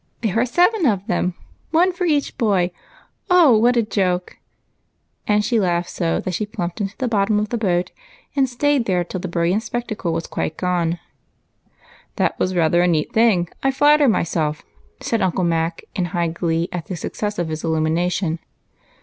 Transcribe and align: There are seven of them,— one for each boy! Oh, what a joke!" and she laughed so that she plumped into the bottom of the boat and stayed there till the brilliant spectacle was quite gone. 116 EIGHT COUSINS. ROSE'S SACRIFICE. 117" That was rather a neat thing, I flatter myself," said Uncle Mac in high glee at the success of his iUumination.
There 0.21 0.39
are 0.39 0.47
seven 0.47 0.87
of 0.87 1.05
them,— 1.05 1.35
one 1.79 1.93
for 1.93 2.05
each 2.05 2.35
boy! 2.39 2.71
Oh, 3.29 3.55
what 3.55 3.77
a 3.77 3.83
joke!" 3.83 4.39
and 5.27 5.45
she 5.45 5.59
laughed 5.59 5.91
so 5.91 6.19
that 6.21 6.33
she 6.33 6.47
plumped 6.47 6.81
into 6.81 6.97
the 6.97 7.07
bottom 7.07 7.37
of 7.39 7.49
the 7.49 7.57
boat 7.59 7.91
and 8.35 8.49
stayed 8.49 8.85
there 8.85 9.03
till 9.03 9.19
the 9.19 9.27
brilliant 9.27 9.61
spectacle 9.61 10.11
was 10.11 10.25
quite 10.25 10.57
gone. 10.57 10.97
116 12.17 12.25
EIGHT 12.25 12.33
COUSINS. 12.33 12.33
ROSE'S 12.33 12.33
SACRIFICE. 12.33 12.33
117" 12.33 12.33
That 12.33 12.39
was 12.39 12.55
rather 12.55 12.81
a 12.81 12.87
neat 12.87 13.13
thing, 13.13 13.49
I 13.61 13.69
flatter 13.71 14.07
myself," 14.07 14.63
said 15.01 15.21
Uncle 15.21 15.43
Mac 15.43 15.83
in 15.95 16.05
high 16.05 16.27
glee 16.29 16.67
at 16.71 16.87
the 16.87 16.95
success 16.95 17.37
of 17.37 17.49
his 17.49 17.61
iUumination. 17.61 18.39